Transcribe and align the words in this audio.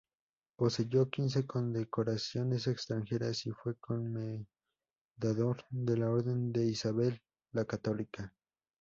Poseyó 0.57 1.11
quince 1.11 1.45
condecoraciones 1.45 2.65
extranjeras 2.65 3.45
y 3.45 3.51
fue 3.51 3.75
comendador 3.77 4.47
de 5.69 5.95
la 5.97 6.09
Orden 6.09 6.51
de 6.51 6.65
Isabel 6.65 7.21
la 7.51 7.65
Católica. 7.65 8.33